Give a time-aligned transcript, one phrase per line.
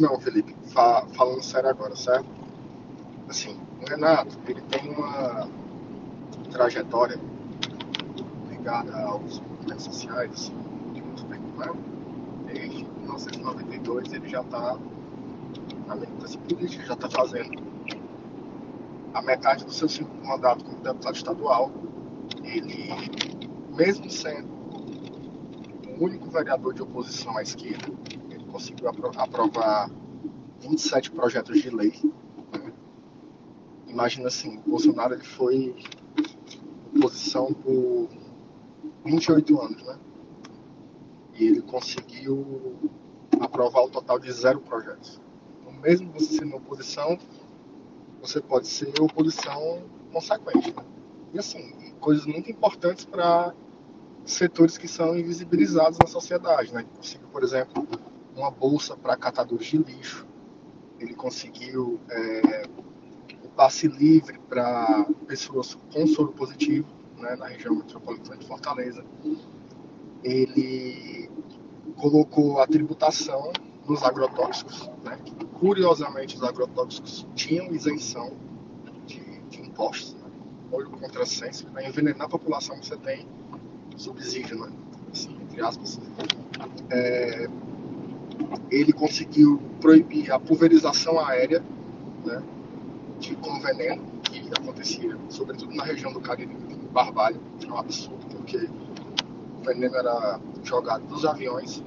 [0.00, 2.24] Não, Felipe, fa falando sério agora, certo?
[3.28, 5.46] Assim, o Renato, ele tem uma
[6.50, 7.20] trajetória
[8.48, 10.54] ligada aos movimentos sociais, assim,
[10.94, 11.66] de muito tempo, né?
[12.46, 14.78] Desde 1992 ele já está
[15.86, 17.62] na militância política, já está fazendo
[19.12, 21.70] a metade do seu segundo mandato como deputado estadual.
[22.42, 22.88] Ele,
[23.76, 24.48] mesmo sendo
[25.90, 27.92] o único vereador de oposição à esquerda,
[28.50, 29.90] conseguiu apro aprovar
[30.60, 31.92] 27 projetos de lei.
[32.52, 32.72] Né?
[33.86, 35.74] Imagina assim, o Bolsonaro ele foi
[36.94, 38.08] oposição por
[39.04, 39.98] 28 anos, né?
[41.34, 42.76] E ele conseguiu
[43.40, 45.20] aprovar o total de zero projetos.
[45.60, 47.18] Então, mesmo você sendo oposição,
[48.20, 49.82] você pode ser oposição
[50.12, 50.74] consequente.
[50.74, 50.84] Né?
[51.32, 53.54] E assim, coisas muito importantes para
[54.24, 56.74] setores que são invisibilizados na sociedade.
[56.74, 56.84] Né?
[56.96, 57.86] Conseguiu, por exemplo,
[58.40, 60.26] uma bolsa para catadores de lixo.
[60.98, 62.62] Ele conseguiu é,
[63.44, 66.88] o passe livre para pessoas com soro positivo
[67.18, 69.04] né, na região metropolitana de Fortaleza.
[70.24, 71.30] Ele
[71.96, 73.52] colocou a tributação
[73.86, 74.90] nos agrotóxicos.
[75.04, 75.18] Né?
[75.58, 78.32] Curiosamente, os agrotóxicos tinham isenção
[79.06, 80.14] de, de impostos.
[80.14, 80.30] Né?
[80.72, 83.26] Olho contra senso, para envenenar a população, você tem
[83.96, 84.72] subsídio, né?
[85.12, 86.00] assim, entre aspas.
[86.90, 87.48] É,
[88.70, 91.62] ele conseguiu proibir a pulverização aérea
[92.24, 92.42] né,
[93.18, 97.78] de, com veneno, que acontecia sobretudo na região do Caribe, em Barbalho, que é um
[97.78, 101.82] absurdo, porque o veneno era jogado dos aviões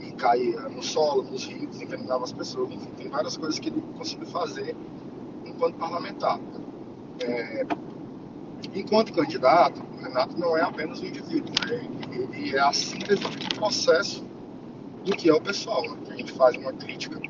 [0.00, 3.82] e caía no solo, nos rios, envenenava as pessoas, enfim, tem várias coisas que ele
[3.96, 4.76] conseguiu fazer
[5.44, 6.38] enquanto parlamentar.
[7.20, 7.64] É,
[8.74, 11.88] enquanto candidato, o Renato não é apenas um indivíduo, né?
[12.12, 14.24] ele é a síntese do processo
[15.04, 15.96] do que é o pessoal, né?
[16.04, 17.20] que a gente faz uma crítica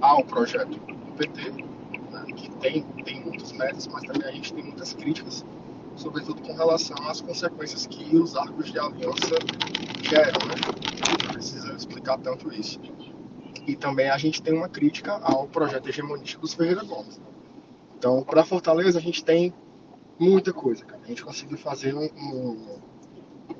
[0.00, 2.24] ao projeto do PT, né?
[2.36, 5.44] que tem, tem muitos méritos, mas também a gente tem muitas críticas,
[5.96, 9.36] sobretudo com relação às consequências que os arcos de aliança
[10.02, 10.46] geram.
[10.46, 10.54] Né?
[11.22, 12.80] Não precisa explicar tanto isso.
[13.66, 17.20] E também a gente tem uma crítica ao projeto hegemonístico dos Ferreira Gomes.
[17.96, 19.54] Então, para Fortaleza, a gente tem
[20.18, 20.84] muita coisa.
[20.84, 21.00] Cara.
[21.02, 22.78] A gente conseguiu fazer um, um,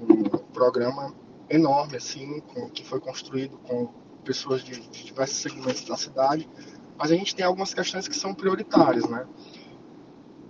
[0.01, 0.22] um
[0.53, 1.15] programa
[1.54, 3.87] enorme, assim, com, que foi construído com
[4.25, 6.48] pessoas de, de, diversos segmentos da cidade,
[6.97, 9.26] mas a gente tem algumas questões que são prioritárias, né?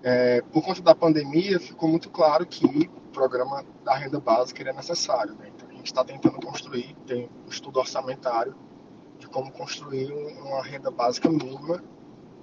[0.03, 4.72] É, por conta da pandemia, ficou muito claro que o programa da renda básica é
[4.72, 5.50] necessário, né?
[5.54, 8.54] Então a gente está tentando construir, tem um estudo orçamentário
[9.19, 11.82] de como construir uma renda básica mínima,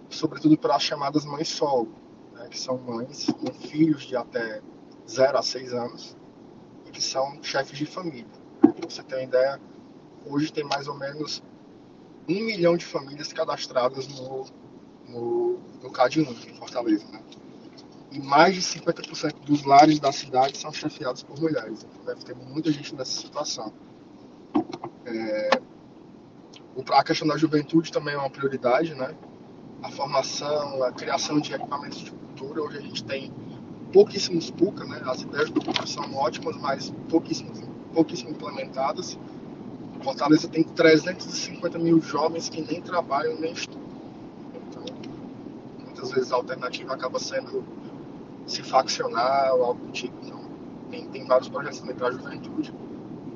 [0.09, 1.93] sobretudo para as chamadas mães solo,
[2.33, 2.47] né?
[2.49, 4.61] que são mães com filhos de até
[5.07, 6.17] 0 a 6 anos
[6.85, 8.41] e que são chefes de família.
[8.74, 9.59] Para você ter uma ideia,
[10.26, 11.44] hoje tem mais ou menos
[12.30, 14.46] um milhão de famílias cadastradas no,
[15.08, 17.06] no, no CAD1, em Fortaleza.
[17.12, 17.22] Né?
[18.12, 21.86] E mais de 50% dos lares da cidade são chefiados por mulheres.
[21.90, 23.74] Então deve ter muita gente nessa situação.
[25.06, 25.50] É,
[26.92, 29.16] a questão da juventude também é uma prioridade, né?
[29.82, 32.62] A formação, a criação de equipamentos de cultura.
[32.64, 33.34] Hoje a gente tem
[33.92, 35.02] pouquíssimos PUCA, né?
[35.06, 37.59] As ideias do PUCA são ótimas, mas pouquíssimos
[37.94, 39.18] pouquíssimo implementadas.
[40.03, 43.81] Fortaleza tem 350 mil jovens que nem trabalham nem estudam.
[44.69, 44.84] Então,
[45.85, 47.63] muitas vezes a alternativa acaba sendo
[48.47, 50.13] se faccionar ou algo do tipo.
[50.24, 50.40] Então,
[50.90, 52.74] tem, tem vários projetos também para a juventude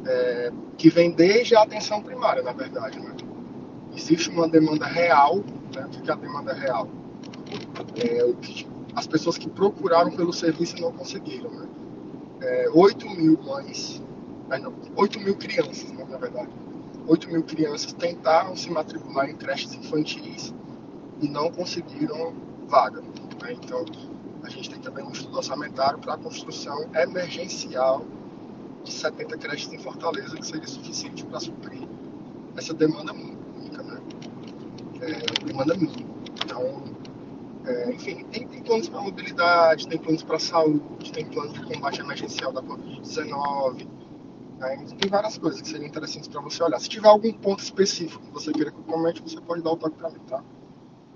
[0.05, 2.99] é, que vem desde a atenção primária, na verdade.
[2.99, 3.11] Né?
[3.95, 5.37] Existe uma demanda real.
[5.73, 5.85] Né?
[5.85, 6.87] O que é a demanda real?
[7.97, 11.49] É, que, as pessoas que procuraram pelo serviço não conseguiram.
[11.49, 11.67] Né?
[12.41, 14.01] É, 8 mil mães
[14.49, 16.49] não, 8 mil crianças, né, na verdade.
[17.07, 20.53] 8 mil crianças tentaram se matricular em creches infantis
[21.21, 22.33] e não conseguiram
[22.67, 23.01] vaga.
[23.01, 23.53] Né?
[23.53, 23.85] Então,
[24.43, 28.05] a gente tem também um estudo orçamentário para a construção emergencial
[28.83, 31.87] de 70 creches em Fortaleza, que seria suficiente para suprir
[32.55, 33.99] essa demanda única, né?
[35.01, 36.07] É, demanda mínima.
[36.43, 36.83] Então,
[37.65, 41.99] é, enfim, tem, tem planos para mobilidade, tem planos para saúde, tem planos de combate
[41.99, 43.87] emergencial da Covid-19,
[44.59, 44.77] né?
[44.97, 46.79] Tem várias coisas que seriam interessantes para você olhar.
[46.79, 49.77] Se tiver algum ponto específico que você queira que eu comente, você pode dar o
[49.77, 50.43] toque para mim, tá?